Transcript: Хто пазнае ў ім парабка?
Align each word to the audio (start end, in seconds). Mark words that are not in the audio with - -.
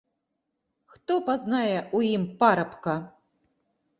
Хто 0.93 1.13
пазнае 1.27 1.77
ў 1.97 2.15
ім 2.19 2.23
парабка? 2.39 2.95